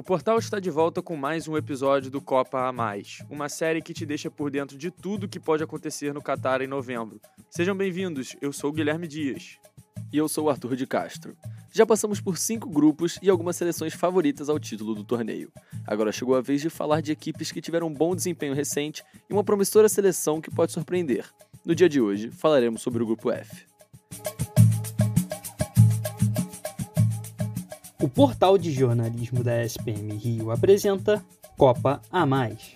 [0.00, 3.82] O portal está de volta com mais um episódio do Copa a Mais, uma série
[3.82, 7.20] que te deixa por dentro de tudo que pode acontecer no Catar em novembro.
[7.50, 9.58] Sejam bem-vindos, eu sou Guilherme Dias.
[10.10, 11.36] E eu sou o Arthur de Castro.
[11.70, 15.52] Já passamos por cinco grupos e algumas seleções favoritas ao título do torneio.
[15.86, 19.34] Agora chegou a vez de falar de equipes que tiveram um bom desempenho recente e
[19.34, 21.26] uma promissora seleção que pode surpreender.
[21.62, 23.69] No dia de hoje, falaremos sobre o grupo F.
[28.02, 31.22] O portal de jornalismo da SPM Rio apresenta
[31.58, 32.74] Copa a Mais.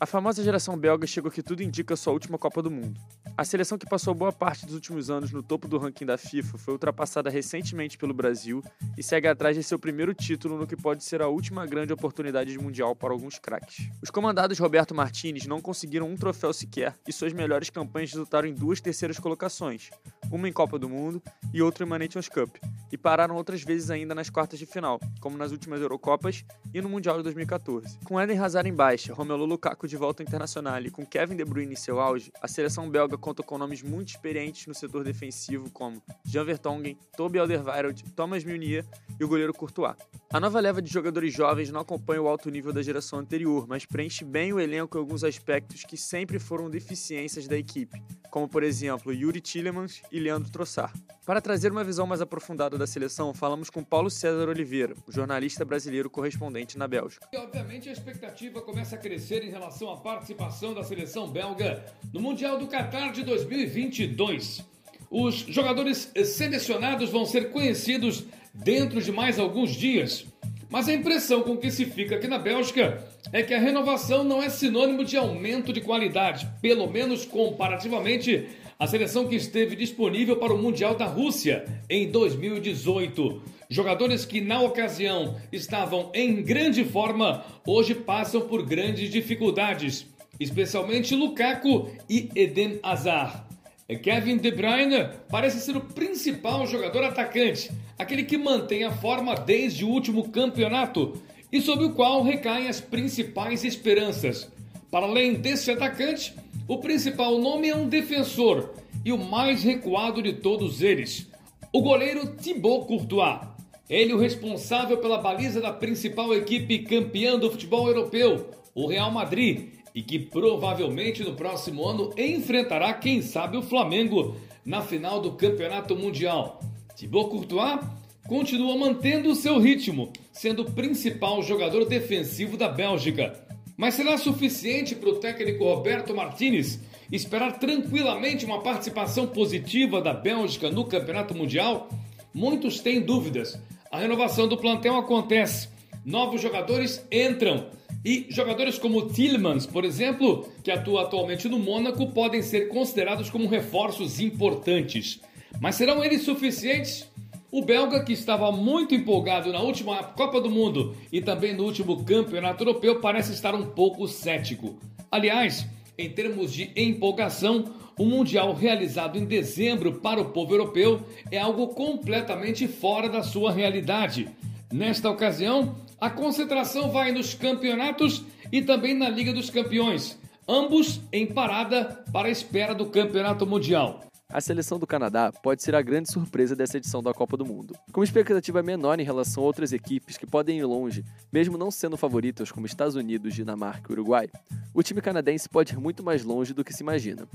[0.00, 3.00] A famosa geração belga chegou que tudo indica sua última Copa do Mundo.
[3.38, 6.58] A seleção que passou boa parte dos últimos anos no topo do ranking da FIFA
[6.58, 8.64] foi ultrapassada recentemente pelo Brasil
[8.96, 12.50] e segue atrás de seu primeiro título no que pode ser a última grande oportunidade
[12.50, 13.88] de mundial para alguns craques.
[14.02, 18.52] Os comandados Roberto Martinez não conseguiram um troféu sequer e suas melhores campanhas resultaram em
[18.52, 19.88] duas terceiras colocações,
[20.32, 21.22] uma em Copa do Mundo
[21.54, 22.56] e outra em Nations Cup,
[22.90, 26.88] e pararam outras vezes ainda nas quartas de final, como nas últimas Eurocopas e no
[26.88, 27.98] Mundial de 2014.
[28.04, 31.74] Com Eden Hazard em baixa, Romelu Lukaku de volta internacional e com Kevin De Bruyne
[31.74, 36.02] em seu auge, a seleção belga conta com nomes muito experientes no setor defensivo como
[36.24, 38.86] Jan Vertonghen, Toby Alderweireld, Thomas Meunier
[39.20, 39.96] e o goleiro Courtois.
[40.30, 43.86] A nova leva de jogadores jovens não acompanha o alto nível da geração anterior, mas
[43.86, 48.62] preenche bem o elenco em alguns aspectos que sempre foram deficiências da equipe, como por
[48.62, 50.92] exemplo Yuri Tillemans e Leandro Trossard.
[51.24, 56.10] Para trazer uma visão mais aprofundada da seleção, falamos com Paulo César Oliveira, jornalista brasileiro
[56.10, 57.26] correspondente na Bélgica.
[57.32, 62.20] E obviamente a expectativa começa a crescer em relação à participação da seleção belga no
[62.20, 64.62] Mundial do Qatar de 2022.
[65.10, 70.26] Os jogadores selecionados vão ser conhecidos dentro de mais alguns dias.
[70.70, 74.42] Mas a impressão com que se fica aqui na Bélgica é que a renovação não
[74.42, 78.46] é sinônimo de aumento de qualidade, pelo menos comparativamente
[78.78, 83.42] à seleção que esteve disponível para o Mundial da Rússia em 2018.
[83.70, 90.06] Jogadores que na ocasião estavam em grande forma, hoje passam por grandes dificuldades,
[90.38, 93.47] especialmente Lukaku e Eden Hazard.
[93.96, 99.82] Kevin De Bruyne parece ser o principal jogador atacante, aquele que mantém a forma desde
[99.82, 101.18] o último campeonato
[101.50, 104.52] e sobre o qual recaem as principais esperanças.
[104.90, 106.34] Para além desse atacante,
[106.66, 111.26] o principal nome é um defensor e o mais recuado de todos eles,
[111.72, 113.40] o goleiro Thibaut Courtois.
[113.88, 119.77] Ele o responsável pela baliza da principal equipe campeã do futebol europeu, o Real Madrid,
[119.94, 125.96] e que provavelmente no próximo ano enfrentará, quem sabe, o Flamengo na final do Campeonato
[125.96, 126.60] Mundial.
[126.96, 127.80] Thibaut Courtois
[128.26, 133.46] continua mantendo o seu ritmo, sendo o principal jogador defensivo da Bélgica.
[133.76, 140.70] Mas será suficiente para o técnico Roberto Martinez esperar tranquilamente uma participação positiva da Bélgica
[140.70, 141.88] no Campeonato Mundial?
[142.34, 143.58] Muitos têm dúvidas.
[143.90, 145.68] A renovação do plantel acontece,
[146.04, 147.66] novos jogadores entram
[148.04, 153.48] e jogadores como Tillmans, por exemplo, que atua atualmente no Mônaco, podem ser considerados como
[153.48, 155.20] reforços importantes.
[155.60, 157.08] Mas serão eles suficientes?
[157.50, 162.04] O belga, que estava muito empolgado na última Copa do Mundo e também no último
[162.04, 164.78] Campeonato Europeu, parece estar um pouco cético.
[165.10, 165.66] Aliás,
[165.96, 167.64] em termos de empolgação,
[167.98, 171.00] o Mundial realizado em dezembro para o povo europeu
[171.32, 174.28] é algo completamente fora da sua realidade.
[174.70, 181.26] Nesta ocasião, a concentração vai nos campeonatos e também na Liga dos Campeões, ambos em
[181.26, 184.04] parada para a espera do Campeonato Mundial.
[184.30, 187.74] A seleção do Canadá pode ser a grande surpresa dessa edição da Copa do Mundo.
[187.90, 191.02] Com expectativa menor em relação a outras equipes que podem ir longe,
[191.32, 194.28] mesmo não sendo favoritas como Estados Unidos, Dinamarca e Uruguai,
[194.74, 197.26] o time canadense pode ir muito mais longe do que se imagina.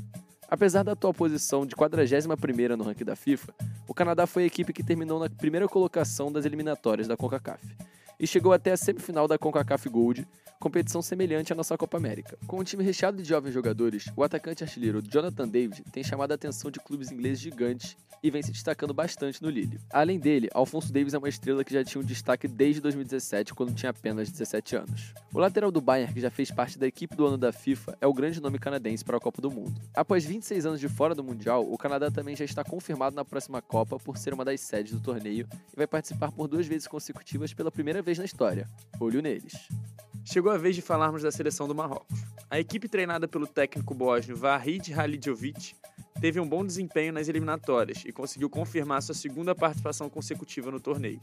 [0.48, 3.54] Apesar da atual posição de 41ª no ranking da FIFA,
[3.88, 7.76] o Canadá foi a equipe que terminou na primeira colocação das eliminatórias da CONCACAF
[8.20, 10.28] e chegou até a semifinal da CONCACAF Gold,
[10.60, 12.38] competição semelhante à nossa Copa América.
[12.48, 16.36] Com um time recheado de jovens jogadores, o atacante artilheiro Jonathan David tem chamado a
[16.36, 19.78] atenção de clubes ingleses gigantes e vem se destacando bastante no Lille.
[19.92, 23.76] Além dele, Alfonso Davis é uma estrela que já tinha um destaque desde 2017, quando
[23.76, 25.14] tinha apenas 17 anos.
[25.34, 28.08] O lateral do Bayern, que já fez parte da equipe do ano da FIFA, é
[28.08, 29.82] o grande nome canadense para a Copa do Mundo.
[29.94, 33.62] Após 26 anos de fora do Mundial, o Canadá também já está confirmado na próxima
[33.62, 37.54] Copa por ser uma das sedes do torneio e vai participar por duas vezes consecutivas
[37.54, 38.70] pela primeira vez na história.
[39.02, 39.68] Olho neles.
[40.24, 42.24] Chegou a vez de falarmos da seleção do Marrocos.
[42.50, 45.76] A equipe treinada pelo técnico bósnio Vahid Halidjovic
[46.24, 51.20] teve um bom desempenho nas eliminatórias e conseguiu confirmar sua segunda participação consecutiva no torneio.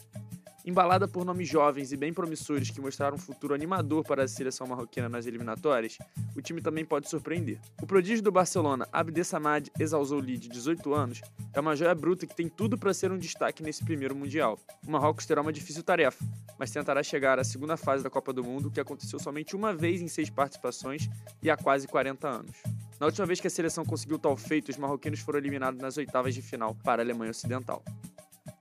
[0.63, 4.67] Embalada por nomes jovens e bem promissores que mostraram um futuro animador para a seleção
[4.67, 5.97] marroquina nas eliminatórias,
[6.37, 7.59] o time também pode surpreender.
[7.81, 11.23] O prodígio do Barcelona, Abdessamad Ezzalzouli, de 18 anos,
[11.55, 14.59] é uma joia bruta que tem tudo para ser um destaque nesse primeiro Mundial.
[14.87, 16.23] O Marrocos terá uma difícil tarefa,
[16.59, 20.03] mas tentará chegar à segunda fase da Copa do Mundo, que aconteceu somente uma vez
[20.03, 21.09] em seis participações
[21.43, 22.57] e há quase 40 anos.
[23.01, 26.35] Na última vez que a seleção conseguiu tal feito, os marroquinos foram eliminados nas oitavas
[26.35, 27.83] de final para a Alemanha Ocidental.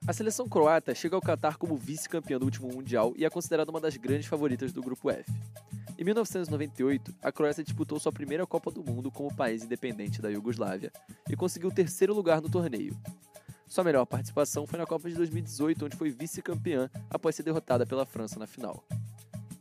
[0.08, 3.82] A seleção croata chega ao Catar como vice-campeã do último Mundial e é considerada uma
[3.82, 5.30] das grandes favoritas do Grupo F.
[5.98, 10.90] Em 1998, a Croácia disputou sua primeira Copa do Mundo como país independente da Iugoslávia
[11.30, 12.98] e conseguiu o terceiro lugar no torneio.
[13.68, 18.06] Sua melhor participação foi na Copa de 2018, onde foi vice-campeã após ser derrotada pela
[18.06, 18.86] França na final.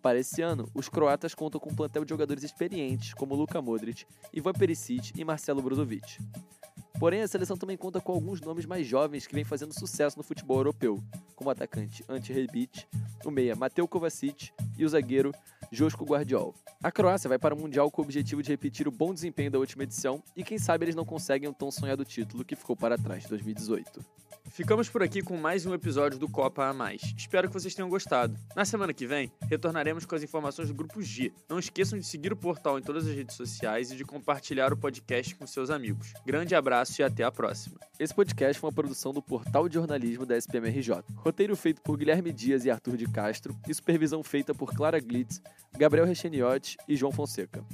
[0.02, 4.04] Para esse ano, os croatas contam com um plantel de jogadores experientes como Luka Modric,
[4.32, 6.18] Ivan Perisic e Marcelo Brozovic.
[6.98, 10.24] Porém, a seleção também conta com alguns nomes mais jovens que vêm fazendo sucesso no
[10.24, 11.02] futebol europeu,
[11.36, 12.86] como o atacante Ante Rebic,
[13.24, 15.32] o meia Mateu Kovacic e o zagueiro
[15.70, 16.54] Josko Guardiol.
[16.82, 19.58] A Croácia vai para o Mundial com o objetivo de repetir o bom desempenho da
[19.58, 22.98] última edição e quem sabe eles não conseguem o tão sonhado título que ficou para
[22.98, 24.04] trás em 2018.
[24.50, 27.02] Ficamos por aqui com mais um episódio do Copa a Mais.
[27.16, 28.36] Espero que vocês tenham gostado.
[28.56, 31.32] Na semana que vem, retornaremos com as informações do Grupo G.
[31.48, 34.76] Não esqueçam de seguir o portal em todas as redes sociais e de compartilhar o
[34.76, 36.12] podcast com seus amigos.
[36.26, 37.78] Grande abraço e até a próxima.
[37.98, 41.04] Esse podcast foi uma produção do Portal de Jornalismo da SPMRJ.
[41.16, 45.40] Roteiro feito por Guilherme Dias e Arthur de Castro e supervisão feita por Clara Glitz,
[45.76, 47.64] Gabriel Recheniotti e João Fonseca.